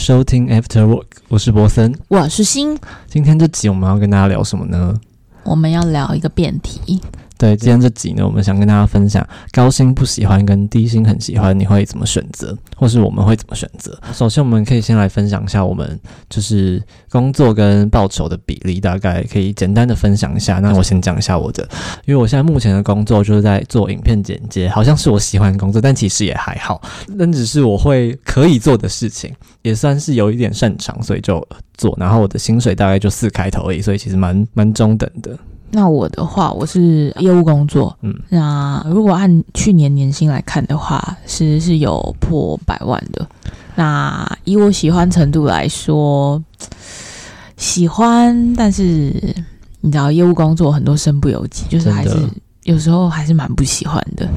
[0.00, 1.94] 收听 After Work，我是博森。
[2.08, 2.74] 我是新，
[3.06, 4.98] 今天这集我们要跟大家聊什么呢？
[5.44, 7.02] 我们要聊一个辩题。
[7.40, 13.98] 对，今天这集呢，我们想跟大家分享高薪不喜欢跟低薪很喜欢，你会怎么选择，或是我们会怎么选择？
[14.12, 15.98] 首先，我们可以先来分享一下我们
[16.28, 20.58] 就是工作跟报酬的比例，大概可以简单的分享一下。
[20.58, 21.66] 那我先讲一下我的，
[22.04, 31.42] 因为我现在目前的工作就是在做影片剪接，好像是我喜欢的工作，但其实也还好，那只是我会可以做的事情，也算是有一点擅长，所以就
[31.78, 31.96] 做。
[31.98, 35.38] 然后我的薪水大概就四开头而已，所以其实蛮蛮中等的。
[35.72, 43.26] 那我的话，我是业务工作，嗯，那如果按去年年薪来看的话，其实是有破百万的。
[43.76, 46.42] 那以我喜欢程度来说，
[47.56, 48.82] 喜欢，但是
[49.80, 52.16] 你知道，业务工作很多身不由己，就是还是
[52.64, 54.28] 有时候还是蛮不喜欢的，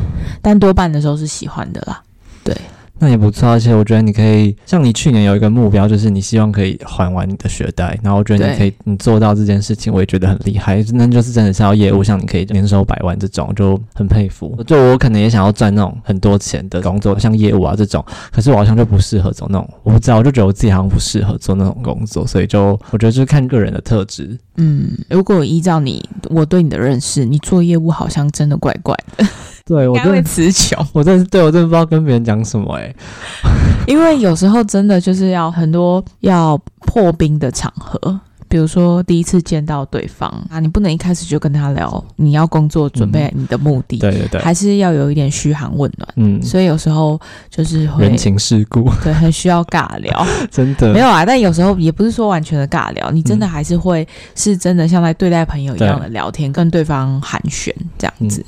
[0.41, 2.01] 但多半的时候是喜欢的啦，
[2.43, 2.55] 对。
[3.03, 10.81] 那也不错，而且我觉得你可以像你去年有一个目标，就是你希望可以还完你的学贷，然后我觉得你可以你做到这件事情，我也觉得很厉害。
[10.93, 14.57] 那就是真的是要业务，像你可以年收百万这种，就很佩服。
[14.65, 18.01] 就我可能也想要赚那种很多钱的工作，像业务啊这种，
[18.31, 24.39] 可是我好像就不适合做那种，我不知道，我就觉得我自己好像不适合做那种工作，所以就我觉得就是看个人的特质。
[24.55, 29.25] 嗯，如果依照你我对你的认识，你做业务好像真的怪怪的。
[29.65, 32.93] 对我会词穷， 我真的对我真的不知道跟别人讲什么哎，
[33.87, 38.19] 因为有时候真的就是要很多要破冰的场合。
[38.49, 47.19] 比如说第一次见到对方啊，你不能一开始就跟他聊你要工作准备你的目的，对对对，还是要有一点嘘寒问暖，嗯，所以有时候
[47.49, 50.93] 就是人情世故，对，很需要尬聊， 真的。
[50.93, 58.45] 没有啊，但有时候也不是说完全的尬聊，你真的还是会是真的像在对待朋友一样的聊天，跟对方寒暄这样子。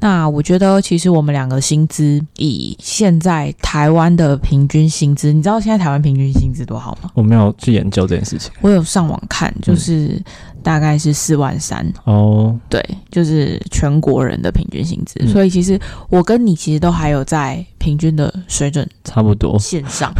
[0.00, 7.10] 那我觉得，其实我们两个薪资以现在台湾的平均薪资，你知道现在台湾平均薪资多好吗？
[7.14, 10.20] 我没有去研究这件事情，我有上网看，就是
[10.62, 15.26] 大概是四万三哦，对，就是全国人的平均薪资。
[15.28, 15.78] 所以其实
[16.08, 20.10] 我跟你其实都还有在平均的水准差不多线上，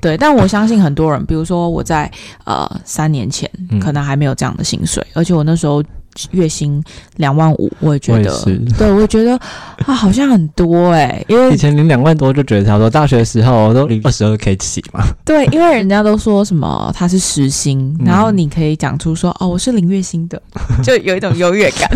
[0.00, 0.16] 对。
[0.16, 2.10] 但我相信很多人，比如说我在
[2.44, 5.82] 呃三年前可能还没有这样的薪水，而且我那时候。
[6.30, 6.82] 月薪
[7.16, 8.44] 两万五，我也觉得，
[8.78, 9.36] 对，我觉得
[9.86, 15.04] 啊，好像很多哎，因为以前领两万多就觉得差不多，大学的时候都领二十二 k 起嘛。
[15.24, 20.40] 对，因为人家都说什么他是时薪，然后你可以讲出说哦，我是领月薪的，
[20.82, 21.90] 就有一种优越感。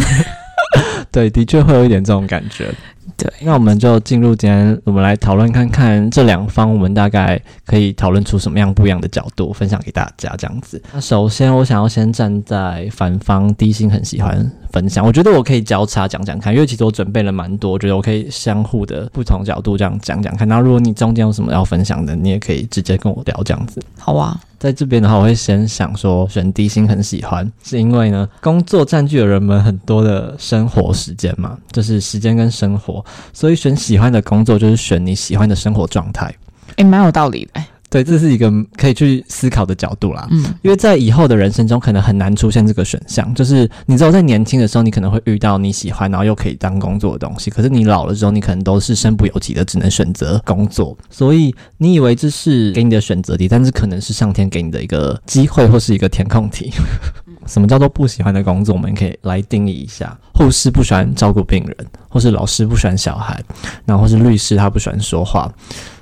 [1.11, 2.69] 对，的确会有一点这种感觉。
[3.17, 10.81] 对，那我们就进入今天，我们来讨论看看这两方，我们大概可以讨论出什么样不一样的角度，分享给大家这样子。
[10.93, 20.47] 那首先，我想要先站在反方，低薪很喜欢分享，我觉得我可以交叉讲讲看，因为其实我准备了蛮多，我觉得我可以相互的不同角度这样讲讲看。
[20.47, 23.81] 那如果你中间有什么要分享的，你也可以直接跟我聊这样子。
[23.99, 24.39] 好啊。
[24.59, 36.35] 在这边的话，我会先想说选低薪很喜欢，是因为呢，工作占据了人们很多的生活时间嘛，就是时间跟生活，所以选喜欢的工作就是选你喜欢的生活状态。
[36.77, 37.63] 诶，蛮有道理的。
[37.91, 40.29] 对，这是一个可以去思考的角度啦。
[40.31, 43.35] 嗯，因为在以后的人生中，可能很难出现这个选项。
[43.35, 47.51] 就是你知道在年轻的时候，你可能会遇到你喜欢，然后又可以当工作的东西。
[47.51, 50.97] 可是你老了之后，你可能都是身不由己的，只能选择工作。
[51.09, 56.71] 所以你以为这是给你的选择题，但是可能是上天给你的一个机会，或是一个填空题。
[57.47, 58.75] 什么叫做不喜欢的工作？
[58.75, 61.75] 我们可以来定义一下：护士不喜欢照顾病人，
[62.11, 63.43] 或是老师不喜欢小孩，
[63.87, 65.51] 然后是律师他不喜欢说话。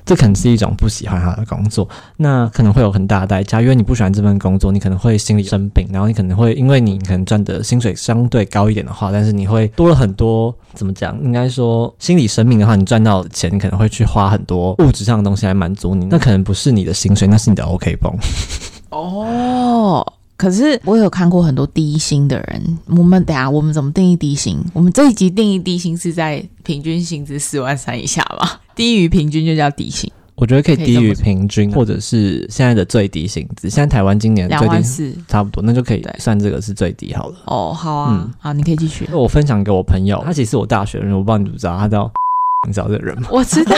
[0.07, 11.21] 这可能是一种不喜欢他的工作，那可能会有很大的代价，因为你不喜欢这份工作，你可能会心理生病，然后你可能会因为你可能赚的薪水相对高一点的话，但是你会多了很多怎么讲？
[11.21, 18.13] 应该说心理生病的话，你赚到钱，你可能会去花很多物质上的东西来满足你，那可能不是你的薪水，那是你的 OK 绷。
[18.91, 20.13] 哦。
[20.37, 24.57] 可是我有看过很多低薪的人，我们等下我们怎么定义低薪？
[24.71, 28.61] 我们这一集定义低薪是在平均薪资四万三以下吧？
[28.75, 30.11] 低于平均就叫低薪。
[30.35, 33.67] 我觉得可以低于平均，或者是现在的最低薪资。
[33.67, 37.35] 现在台湾今年两万四，差不多，那就可以算这个是最低好了。
[37.45, 39.09] 哦，好啊，嗯好，你可以继续。
[39.11, 42.11] 我分享给我朋友，他其实我大学的人，我不知道你知不知道，他叫
[42.67, 43.29] 你知道这人吗？
[43.31, 43.75] 我知道，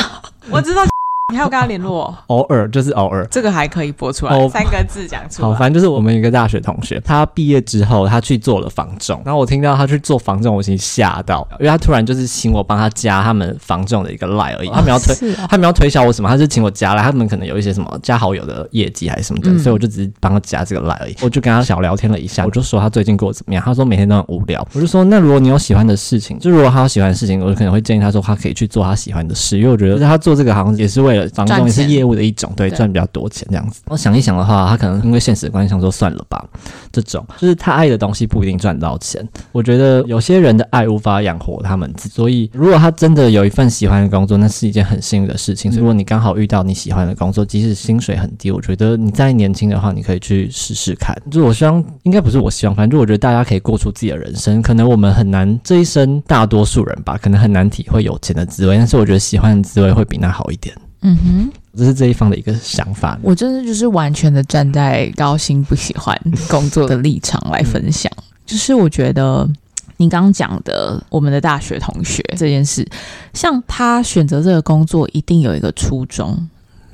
[0.52, 0.82] 我知道。
[1.30, 2.14] 你还有跟他联络？
[2.28, 5.48] 偶尔就是偶尔，这个还可以播出来，三个字讲出来。
[5.48, 9.22] 好，反正就是我们一个大学同学，他毕业之后，他去做了房仲。
[9.24, 14.70] 然后我听到他去做房仲，我已经吓到，因为他突然就是请我帮他加他们房仲的一个赖而已。
[14.70, 16.28] 他们要推，他们要推销我什么？
[16.28, 21.16] 他是请我加来，他们可能有一些什么加好友的业绩还是什么的，所以我就只是帮他加这个赖而已。
[21.22, 23.64] 我就跟他小聊天了一下，我就说他最近过得怎么样？
[23.64, 24.68] 他说每天都很无聊。
[24.74, 33.82] 我就说那如果你有喜欢的事情，就如果他有喜欢的事情，我就可能会建议他说他可以去做他喜欢的事，因为我觉得他做这个好像也是为了房东也是业务的一种，对，赚比较多钱这样子。
[33.86, 36.44] 我想一想的话，他可能因为现实的关系想说算了吧，
[36.92, 39.28] 这种就是他爱的东西不一定赚到钱。
[39.52, 45.72] 我觉得有些人的爱无法养活他们，所以如果他真的有一份喜欢的工作，那是一件很幸运的事情。
[45.72, 51.16] 如果你刚好遇到你喜欢的工作，即使薪水很低，我觉得你再年轻的话，你可以去试试看。
[51.32, 54.62] 就我希望，应该不是我希望，反正我觉得大家可以过出自己的人生。
[54.62, 58.78] 可能我们很难这一生，大多数人吧，可能很难体会有钱的滋味。
[58.78, 60.76] 但是我觉得喜欢的滋味会比那好一点。
[61.02, 63.18] 嗯哼，这是这一方的一个想法。
[63.22, 66.20] 我真的就是完全的站在高薪不喜欢
[66.50, 68.12] 工作的立场来分享。
[68.46, 69.50] 就是我觉得
[69.98, 72.86] 你刚刚讲的我们的大学同学这件事，
[73.34, 76.48] 像他选择这个工作，一定有一个初衷。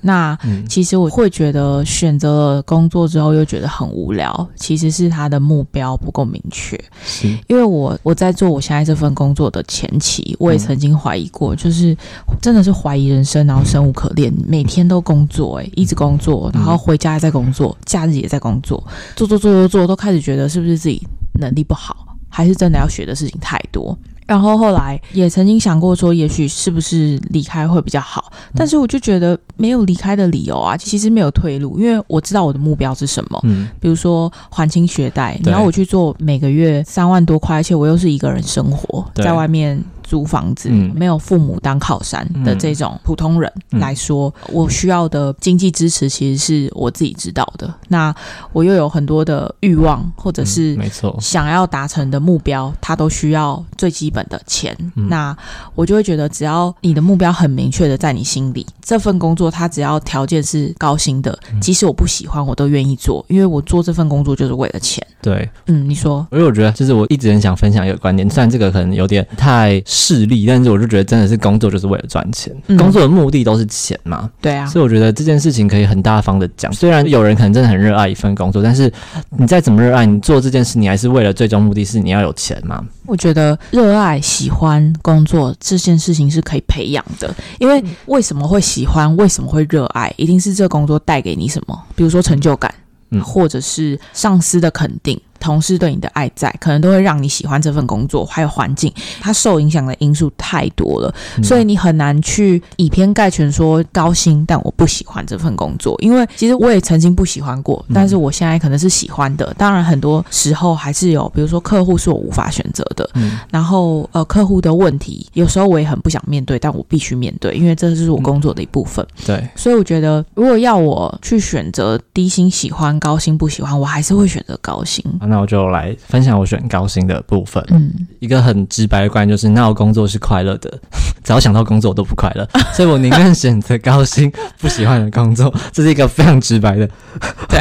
[0.06, 0.38] 那
[0.70, 6.80] 其实我会觉得选择了工作之后又觉得很无聊，其实是他的目标不够明确。
[7.04, 11.98] 是，因为我我在做我现在这份工作的前期，我也曾经怀疑过，就是
[12.40, 18.84] 真的是怀疑人生，然后生无可恋，每天都工作，哎，一直工作，然后回家也在工作，假日也在工作，
[19.16, 21.02] 做做做做做，都开始觉得是不是自己
[21.40, 23.98] 能力不好，还是真的要学的事情太多。
[24.26, 33.40] 然后后来也曾经想过说，也许是不是离开会比较好，但是我就觉得没有离开的理由啊，其实没有退路，因为我知道我的目标是什么。
[33.44, 39.84] 嗯，比如说还清学贷，你要我去做每个月三万多块，而且我又是一个人生活在外面。
[40.06, 47.74] 租房子，没有父母当靠山的这种普通人来说，我需要的经济支持其实是我自己知道的。
[47.88, 48.16] 那
[48.54, 54.76] 我又有很多的欲望，或者是没错想要达成的目标，它都需要最基本的钱。
[54.94, 55.36] 那
[55.74, 65.06] 我就会觉得，只要你的目标很明确的在你心里，这份工作它只要条件是高薪的，即使我不喜欢，我都愿意做，因为我做这份工作就是为了钱。
[65.22, 69.82] 对，嗯，你说，因为我觉得就是我一直很想分享一个观点，虽然这个可能有点太。
[69.96, 74.30] 势利，但是我就觉得真的是工作就是为了赚钱，工作的目的都是钱嘛。
[74.42, 76.72] 对啊，所以我觉得这件事情可以很大方的讲。
[76.74, 78.92] 虽然有人可能真的很热爱一份工作，但是
[79.38, 82.84] 你再怎么热爱，你做这件事，你还是为了最终目的是你要有钱嘛。
[83.06, 92.74] 我觉得热爱、喜欢工作这件事情是可以培养的，因为为什么会喜欢，为什么会热爱，一定是这工作带给你什么，比如说成就感，
[93.12, 95.20] 嗯或者是上司的肯定。
[95.46, 101.14] 同事对你的爱在，可能都会让你喜欢这份工作，还有环境，它受影响的因素太多了，
[101.44, 109.54] 所以你很难去以偏概全说高薪，但我不喜欢这份工作，因为其实我也曾经不喜欢过，但是我现在可能是喜欢的。
[109.58, 113.08] 当然，很多时候还是有，比如说客户是我无法选择的，
[113.52, 119.06] 然后呃，客户的问题有时候我也很不想面对，但我必须面对，因为这是我工作的一部分。
[119.26, 125.04] 对，所以我觉得如果要我去选择低薪喜欢，高薪不喜欢，我还是会选择高薪。
[125.36, 127.62] 那我就来分享我选高薪的部分。
[127.68, 130.72] 嗯，一个很直白的观念就是，那我工作是快乐的，
[131.26, 135.54] 只要想到工作我都不快乐，所以我宁愿选择高薪不喜欢的工作。
[135.74, 136.90] 这是一个非常直白的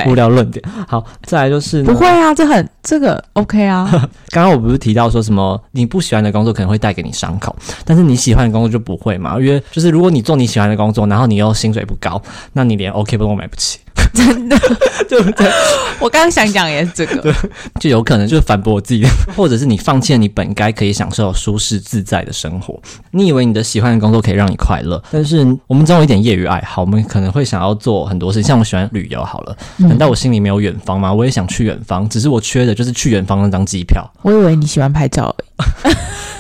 [0.07, 0.65] 无聊论点。
[0.87, 3.91] 好，再来就是不会啊，这很这个 OK 啊。
[4.31, 7.55] 刚刚我不是提到说什么你不喜欢的工作可能会带给你伤口，
[7.85, 9.37] 但是你喜欢的工作就不会嘛？
[9.41, 12.23] 因为就是如果你做你喜欢的工作，然后你又薪水不高，
[12.53, 13.81] 那你连 OK 都买不起。
[14.15, 14.57] 真的，
[15.09, 15.51] 对不对？
[16.01, 17.33] 我刚刚想讲也是这个，对，
[17.81, 19.05] 就有可能就是反驳我自己，
[19.37, 22.81] 或者是你放弃了你本该可以享受舒适自在的生活。
[23.11, 28.49] 你以为你的喜欢的工作可以让你快乐，但是我们总有一点业余爱好，我们可能会想要做很多事情。
[28.49, 31.13] 像我喜欢旅游，好了，难道我心里没有远方吗？
[31.13, 34.09] 我也想去远方，只是我缺的就是去远方那张机票。
[34.23, 35.35] 我以为你喜欢拍照。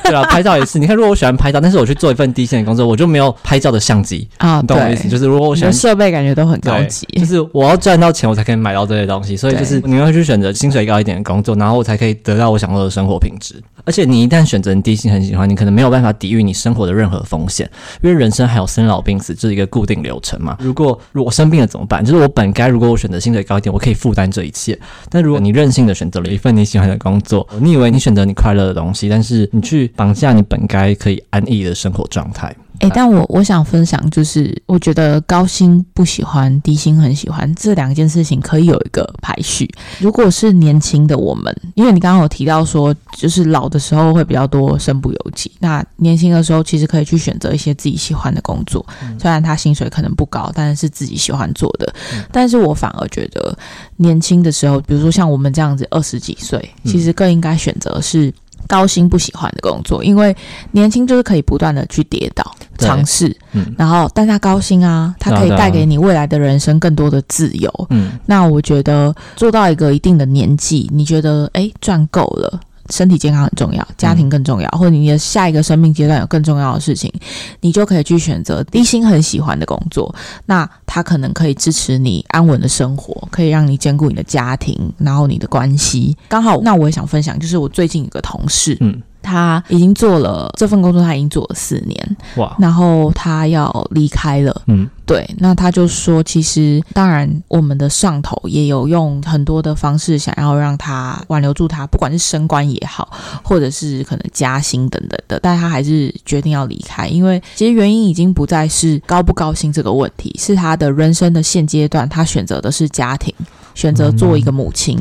[0.05, 0.79] 对啊， 拍照也是。
[0.79, 4.63] 你看，如果我喜欢拍照，但是我去做一份低薪的工作，我就没有拍照的相机啊。
[4.63, 5.09] 懂我意思？
[5.09, 7.07] 就是如果我喜欢设备，感觉都很高级。
[7.19, 9.37] 就是我要赚到钱，我才可以买到这些东西。
[9.37, 13.63] 所以就是你要去选择薪水高一点的工作，然后我才可以得到我想要的生活品质。
[13.87, 17.71] 而且你一旦选择低薪很喜欢，你可能没有办法抵御你生活的任何风险，
[18.01, 20.57] 因为人生还有生老病死，这是一个固定流程嘛。
[20.59, 22.03] 如果如果生病了怎么办？
[22.03, 24.79] 就是我本该如果我选择薪水高一点，我可以负担这一切。
[25.11, 32.55] 但如果你任性的选择了一份你喜欢的工作，你以为你选择你快乐的东西，但是你去绑架你本该可以安逸的生活状态。
[32.81, 39.71] 哎，但我我想分享，就是我觉得高薪不喜欢，低薪很喜欢，这两件事情可以有一个排序。
[40.01, 48.85] 如果是年轻的我们，因为你刚刚有提到说，就是老的时候会比较多身不由己，那年轻的时候其实可以去选择一些自己喜欢的工作，
[49.21, 51.95] 虽然他薪水可能不高，但是是自己喜欢做的。
[52.33, 53.57] 但是我反而觉得
[53.99, 58.35] 年轻的时候，比如说像我们这样子二十几岁，其实更应该选择是。
[58.66, 60.35] 高薪不喜欢的工作，因为
[60.73, 62.44] 年轻就是可以不断的去跌倒
[62.78, 72.61] 尝试，嗯，然后但他高薪啊，他可以带给你未来的人生更多的自由，嗯，那我觉得做到一个一定的年纪，你觉得哎赚够了。
[72.91, 77.12] 身体健康很重要，家庭更重要，或者你的下一个生命阶段有更重要的事情，
[77.61, 80.14] 你就可以去选择低薪很喜欢的工作。
[80.47, 86.17] 那它可能可以支持你安稳的生活，可以让你兼顾你的家庭，然后你的关系。
[86.29, 89.00] 刚好，那我也想分享，就是我最近有个同事，嗯。
[89.25, 92.54] 他已经做了这份工作，他已经做了四年，哇！
[92.59, 95.28] 然后他要离开了，嗯，对。
[95.38, 103.11] 那他就说，其实当然，我们的上头也有用很多的方式，想要让他挽留住他，不管是升官也好，
[103.43, 113.35] 或者是可能加薪等等的，但他还是决定要离开，因为其实原因已经不再是高不高薪这个问题，是他的人生的现阶段，他选择的是家庭。
[113.75, 114.99] 选择做一个母亲，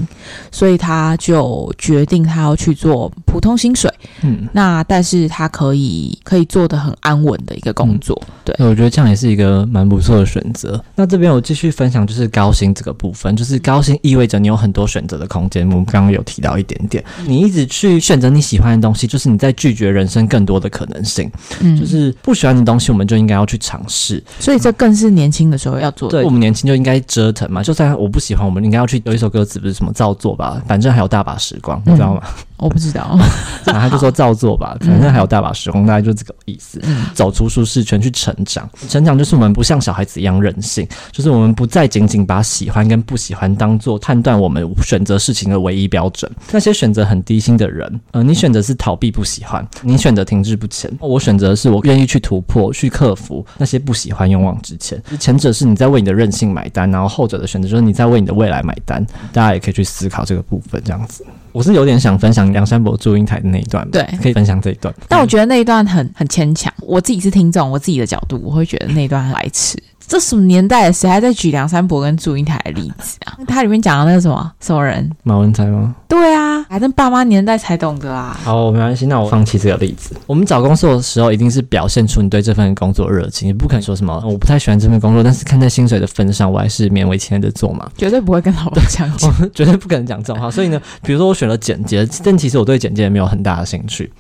[0.52, 3.92] 所以他就决定他要去做普通薪水。
[4.22, 8.20] 嗯，那但是他可以可以做的很安稳的一个工作。
[8.44, 10.84] 对，我觉得这样也是一个蛮不错的选择。
[10.96, 15.66] 那这边我继续分享，就是高薪这个部分，就是高薪意味着你有很多选择的空间。
[15.70, 21.32] 我们刚刚有提到一点点，你一直去选择你喜欢的东西，就是你在拒绝人生更多的可能性。
[21.62, 24.24] 嗯，就是不喜欢的东西，我们就应该要去尝试。
[24.40, 26.10] 所以这更是年轻的时候要做。
[26.10, 27.62] 对，我们年轻就应该折腾嘛。
[27.62, 28.63] 就算我不喜欢，我们。
[28.64, 30.62] 应该要去有一首歌词不是什么造作吧？
[30.68, 32.22] 反正还有大把时光，你知道吗？
[32.64, 33.20] 我不知道，
[33.66, 36.82] 然后他就说照做吧，反正还有大把时光，大概就这个意思。
[37.14, 46.32] 走出舒适圈去成长，成长就是我们不像小孩子一样任性，就是我们不再仅仅把喜欢跟不喜欢当做判断我们选择事情的唯一标准。
[46.52, 55.02] 那些选择很低薪的人，呃，你选择是逃避不喜欢，你选择停滞不前，我选择是我愿意去突破去克服那些不喜欢勇往直前。
[55.20, 59.06] 前者是你在为你的任性买单，然后后者的选择就是你在为你的未来买单。
[59.34, 61.26] 大家也可以去思考这个部分，这样子。
[61.54, 64.94] 我是有点想分享梁山伯祝英台的那一段，对，可以分享这一段。
[65.08, 66.74] 但我觉得那一段很很牵强。
[66.82, 69.78] 我自己是听众，我自己的角度，我会觉得那一段很白痴。
[70.08, 70.92] 这什么年代？
[70.92, 73.38] 谁还在举梁山伯跟祝英台的例子啊？
[73.48, 75.10] 它里面讲的那个什么什么人？
[75.24, 75.96] 马文才吗？
[76.08, 78.38] 对啊，还是爸妈年代才懂得啊。
[78.44, 80.16] 好，没关系，那我放弃这个例子。
[80.28, 87.90] 我们找工作的时候，一定是表现出你对这份工作热情，你不可能说什么我不太喜欢这份工作，但是看在薪水的份上，我还是勉为其难的做嘛。
[87.98, 89.10] 绝对不会跟老板讲，
[89.54, 90.52] 绝对不可能讲这种话。
[90.52, 94.12] 所以呢，比如说我选了简洁，但其实我对简洁没有很大的兴趣，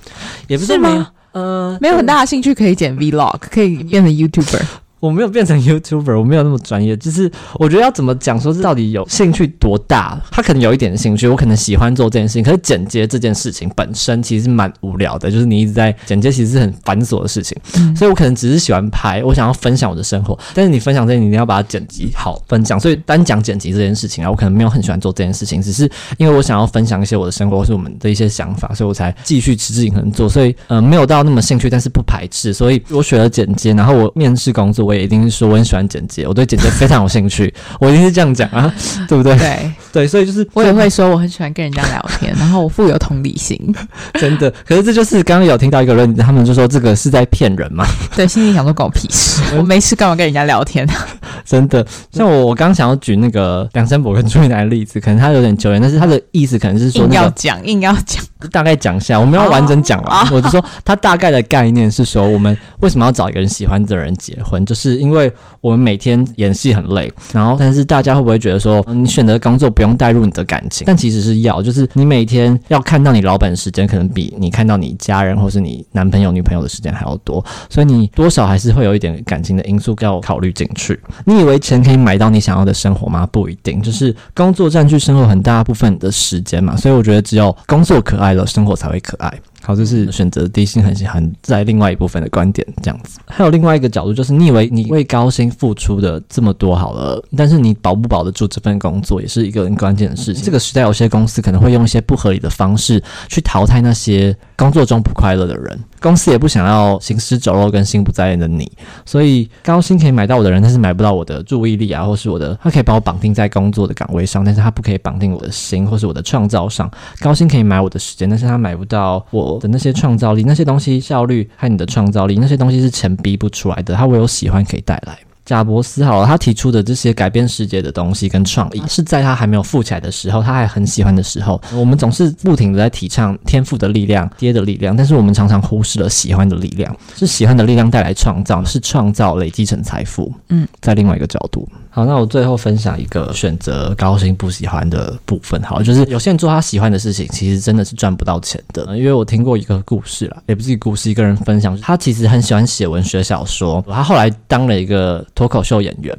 [0.47, 1.09] 也不是吗？
[1.33, 4.61] 呃，没有很大的兴趣可以剪 Vlog，可以变成 YouTuber。
[5.03, 6.95] 我没有变成 YouTuber，我没有那么专业。
[6.95, 10.17] 就是我觉得要怎么讲，说是到底有兴趣多大？
[10.31, 12.41] 他可能有一点兴趣，我可能喜欢做这件事情。
[12.41, 17.57] 可是剪接这件事情本身其实蛮无聊的，就是你一直在剪接，其实是很繁琐的事情。
[17.93, 20.39] 所以我可能只是喜欢拍，我想要分享我的生活。
[20.53, 22.79] 但是你分享这些，你一定要把它剪辑好分享。
[22.79, 25.83] 所以单讲剪辑这件事情啊，我可能没有很喜欢做这件事情，只是
[26.17, 30.29] 因为我想要分享一些我的生活，或是我们的一些想法，所以我才继续持之以恒做。
[30.29, 32.53] 所以呃，没有到那么兴趣，但是不排斥。
[32.53, 35.63] 所以我学了剪接，然后我面试工作，我也一定是说我很。
[35.63, 38.71] 喜欢剪辑，我对剪辑非常有兴趣， 我一定是这样讲啊，
[39.07, 39.35] 对不对？
[39.37, 43.57] 对对，所以就是我也会说我很喜欢跟人家聊天，然后我富有同理心，
[44.19, 44.53] 真的。
[44.67, 47.85] 可是这就是刚刚有听到一个人，他们就说这个是在骗人嘛？
[48.15, 50.85] 对，心里想说搞屁事，我没事干嘛跟人家聊天？
[50.87, 51.07] 啊
[51.45, 60.31] 真的，像我我刚想要举那个梁山伯跟朱茵来的例子，可能他有点久远，但是他的意思可能是说硬要讲，硬要讲，大概讲一下，我们要完整讲完。
[60.31, 65.31] 我就说他大概的概念是说，我们为什么要找一个人喜欢的人结婚，就是是因为。
[65.63, 70.83] 我们每天演戏很累，然后但是大家会不会觉得说，你选择工作不用带入你的感情？
[70.85, 80.99] 但其实是要，就是你每天要看到你老板的时间，可能比你看到你家人或是你男朋友女朋友的时间还要多，所以你多少还是会有一点感情的因素要考虑进去。
[81.23, 83.25] 你以为钱可以买到你想要的生活吗？
[83.31, 86.75] 不一定，就是工作占据生活很大部分的时间嘛。
[86.75, 89.33] 所以我觉得只有工作可爱了，生活才会可爱。
[89.65, 93.19] 好，这是选择低薪很喜欢在另外一部分的观点，这样子。
[93.25, 100.43] 还有另外一个角度，就是你以为你为高薪付出的这么多好了，但是你保不保得住这份工作，也是一个很关键的事情。
[100.43, 105.79] 这个时代，有些公司可能会用一些不合理的方式去淘汰那些工作中不快乐的人。
[106.01, 108.69] 公司也不想要行尸走肉跟心不在焉的你，
[109.05, 116.91] 所以高薪可以买到我的人，但是买不到我的注意力啊，或是我的，他可以把我绑定在工作的岗位上，但是他不可以绑定我的心或是我的创造上。
[117.21, 125.17] 高薪可以买我的时间，但是他买不到我的那些创造力，那些东西效率和你的创造力，那些东西是钱逼不出来的，他唯有喜欢可以带来。
[125.45, 131.61] 贾伯斯好了，他提出的这些改变世界的东西跟创意，是在他还没有富起来的时候，他还很喜欢的时候。
[131.75, 136.95] 我们总是不停的在提倡天赋的力量、爹的力量，但是我们常常忽视了喜欢的力量。
[137.13, 140.31] 是喜欢的力量带来创造，是创造累积成财富。
[140.47, 141.67] 嗯，在另外一个角度。
[141.95, 145.61] 好，那我最后分享一个选择高薪不喜欢的部分。
[145.61, 148.97] 好，就是有些人做他喜欢的事情，其实真的是赚不到钱的。
[148.97, 156.17] 因为我听过一个故事啦，也不是一个故事，一个人分享，他其实很喜欢写文学小说，他后来当了一个脱口秀演员。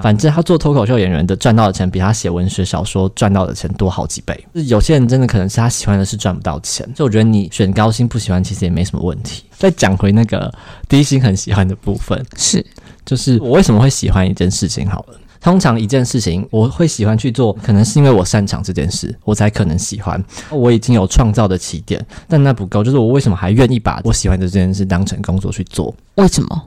[0.00, 4.46] 反正他做脱口秀演员的赚到的钱，比他写文学小说赚到的钱多好几倍。
[4.52, 9.42] 有些人真的可能是他喜欢的是赚不到钱，所以我觉得你选高薪不喜欢，其实也没什么问题。
[9.60, 10.50] 再讲回那个
[10.88, 12.64] 低薪很喜欢的部分，是。
[13.04, 14.88] 就是我为什么会喜欢一件事情？
[14.88, 20.22] 好了，通常一件事情我会喜欢去做，可能是因为我擅长这件事，我才可能喜欢。
[20.48, 22.82] 我已经有创造的起点，但那不够。
[22.82, 25.94] 就是我为什么还愿意把我喜欢的这件事当成工作去做？
[26.14, 26.62] 为什么？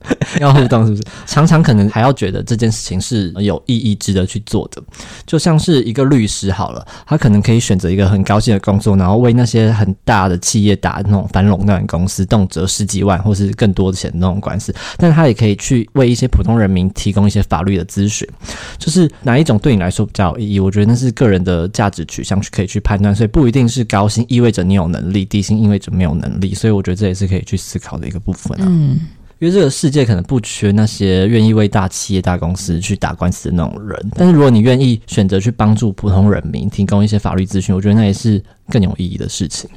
[0.40, 1.02] 要互动是不是？
[1.26, 4.82] 常常可能还要觉得这件事情是有意义、值得去做的。
[5.26, 14.74] 就像是一个律师好了，他可能可以选择一个很高兴的工作，然后为那些很大的企业打那种反垄断公司，动辄十几万或是更多的钱那种官司。
[14.96, 18.26] 但他也可以去为一些普通人民提供一些法律的咨询。
[18.78, 20.60] 就是哪一种对你来说比较有意义？
[20.60, 26.54] 我觉得那是个人的价值取向去可以去判断，所以不一定是高薪意味着你有能力，低薪意味着没有能力。
[26.54, 28.64] 所以我觉得这也是可以去思考的一个部分啊。
[28.68, 29.00] 嗯。
[29.38, 39.70] 因为这个世界可能不缺那些愿意为大企业、大公司去打官司的那种人，但是如果你愿意选择去帮助普通人民，提供一些法律咨询，我觉得那也是更有意义的事情。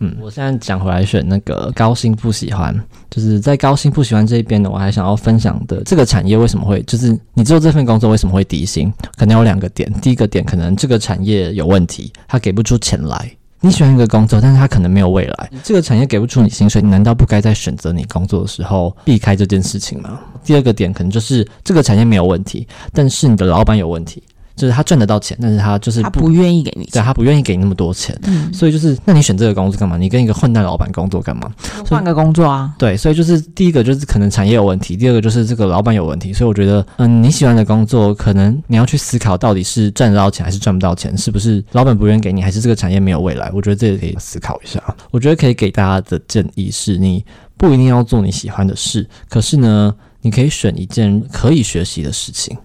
[0.00, 2.74] 嗯，我现在讲回来选那个高薪不喜欢，
[3.08, 9.90] 就是在高薪不喜欢这一边呢，我还想要分享的这个产业为什么会，就是你做这份工作为什么会低薪，可能有两个点。
[10.02, 13.30] 第一个点，可能这个产业有问题，它给不出钱来。
[13.64, 15.50] 你喜欢一个工作，但是他可能没有未来。
[15.62, 20.20] 这个产业给不出你薪水，你难道不该在选择你工作的时候避开这件事情吗？
[20.44, 24.22] 第二个点可能就是这个产业没有问题，但是你的老板有问题。
[24.56, 29.96] 就是他赚得到钱，但是他就是他不愿意给你，对他不愿意给你那么多钱，嗯，所以就是那你选这个工作干嘛？
[29.96, 31.50] 你跟一个混蛋老板工作干嘛？
[31.88, 32.72] 换个工作啊？
[32.78, 43.50] 对，所以就是第一个就是可能产业有问题，第二个就是这个老板有问题，所以我觉得，嗯，你喜欢的工作，可能你要去思考到底是赚得到钱还是赚不到钱，是不是老板不愿意给你，还是这个产业没有未来？
[43.52, 44.80] 我觉得这个可以思考一下。
[45.10, 47.24] 我觉得可以给大家的建议是，你
[47.56, 52.56] 不一定要做你喜欢的事，可是呢，你可以选一件可以学习的事情。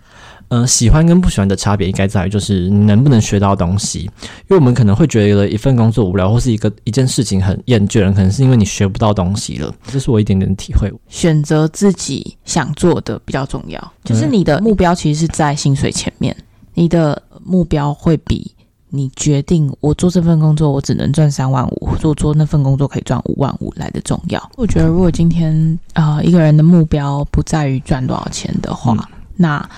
[0.49, 4.01] 嗯，喜欢跟不喜欢的差别应该在于，就是你能不能学到东西。
[4.01, 9.73] 因为我们可能会觉得一份工作无聊，或是一个一件事情很厌倦，可能是因为你学不到东西了。
[9.85, 10.91] 这是我一点点的体会。
[11.07, 16.35] 选择自己想做的比较重要，就是你的目标其实是在薪水前面，
[16.73, 18.51] 你的目标会比
[18.89, 24.51] 你决定我做这份工作我只能赚三万五，做做那份工作可以赚五万五来的重要。
[24.55, 28.97] 我觉得如果今天啊一个人的目标不在于赚多少钱的话，
[29.35, 29.69] 那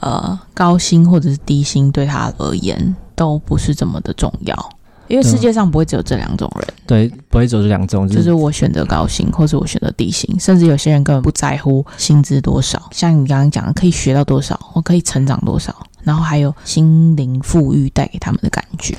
[0.00, 4.72] 呃，高薪或者是低薪对他而言都不是这么的重要，
[5.08, 6.66] 因为世界上不会只有这两种人。
[6.86, 12.82] 对，不会只有这两种，就是我选择高薪，或者我选择低薪，甚至有些人根本不在乎薪资多少。
[12.90, 18.96] 像你刚刚讲的，可以学到多少，我可以成长多少，然后还有心灵富裕带给他们的感觉。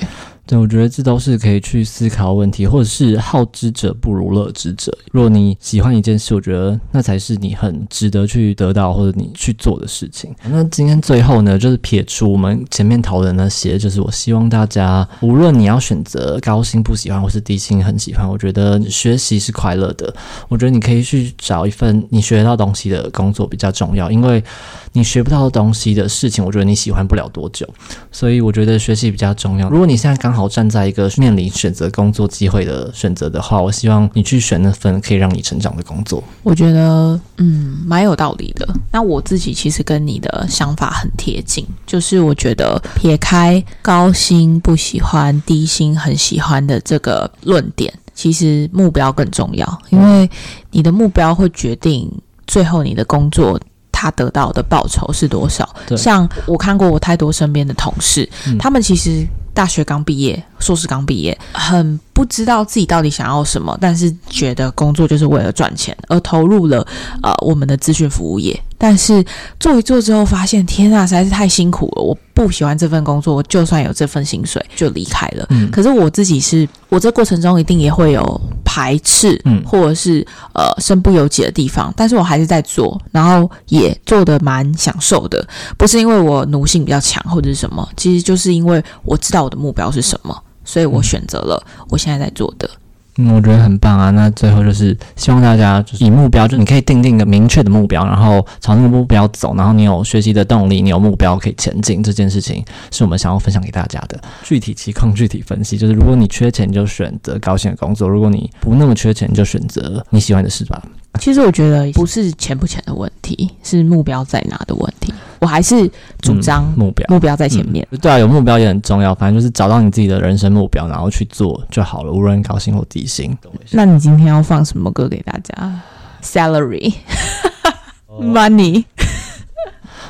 [0.52, 4.92] 对，我觉得这都是可以去思考问题，或者是好之者不如乐之者。
[5.14, 10.36] 如果你喜欢一件事，我觉得那才是你很值得去得到或者你去做的事情。
[10.44, 20.14] 那今天最后呢，就是撇除我们前面讨论那些，就是我希望大家，无论你要选择高薪不喜欢，或是低薪很喜欢，我觉得学习是快乐的。
[20.50, 24.44] 我觉得你可以去找一份你学到东西的工作比较重要，因为
[24.92, 27.66] 你学不到东西的事情，我觉得你喜欢不了多久。
[28.12, 29.70] 所以我觉得学习比较重要。
[29.70, 36.24] 如果你现在刚好好站在一个面临选择工作机会的选择的话，我希望你去选那份可以让你成长的工作。
[36.42, 38.68] 我觉得，嗯，蛮有道理的。
[38.92, 50.28] 那我自己其实跟你的想法很贴近，就是我觉得撇开高薪不喜欢、低薪很喜欢的这个论点，其实目标更重要，因为
[50.72, 52.12] 你的目标会决定
[52.48, 53.60] 最后你的工作。
[53.94, 55.76] 他得到的报酬是多少？
[55.96, 58.28] 像我看过我太多身边的同事，
[58.58, 66.86] 他们其实大学刚毕业，硕士刚毕业，很不知道自己到底想要什么，但是觉得工作就是为了赚钱，而投入了
[67.22, 68.58] 呃我们的资讯服务业。
[68.78, 69.24] 但是
[69.60, 75.46] 做一做之后，发现天啊，实在是太辛苦了，我不喜欢这份工作，我就算有这份薪水就离开了。
[75.50, 78.42] 嗯，可是我自己是，我这过程中一定也会有
[78.74, 85.46] 排斥，嗯，或者是呃身不由己的地方，但是我还是在做，然后也做的蛮享受的，
[85.78, 92.70] 不是因为我奴性比较强或者是什么，其实就是因为我知道我的目标是什么，所以我选择了我现在在做的。
[93.18, 94.10] 嗯，我觉得很棒啊。
[94.12, 102.02] 那最后就是希望大家就是以目标，就你可以定定一个明确的目标，然后朝那个目标走，然后你有学习的动力，你有目标可以前进。
[102.02, 104.20] 这件事情是我们想要分享给大家的。
[104.44, 110.82] 具体情况具体分析，就是如果你缺钱，就选择高薪的工作；如果你不那么缺钱，就选择你喜欢的事吧。
[111.20, 115.14] 其实我觉得不是钱不钱的问题，是目标在哪的问题。
[115.42, 115.90] 我还是
[116.22, 117.86] 主张目标，目标在前面。
[118.00, 119.16] 对啊，有目标也很重要。
[119.16, 123.36] 反正就是找到你自己的人生目标，然后去做就好了，无论高薪或低薪。
[123.72, 125.82] 那你今天要放什么歌给大家
[126.24, 128.86] ？Salary，Money。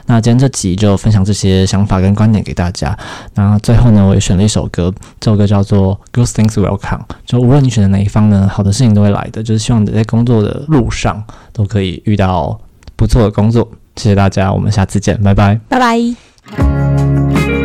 [0.07, 2.97] 那今天这集就分享这些想法跟观点给大家。
[3.35, 7.05] 那最后呢，我也选了一首歌，这首歌叫做《Good Things Will Come》。
[7.25, 9.41] 就无论你选的哪一方呢，好的事情都会来的。
[9.41, 12.59] 就是希望你在工作的路上都可以遇到
[12.97, 13.65] 不错的工作。
[14.01, 17.60] 谢谢大家，我们下次见，拜拜，拜拜。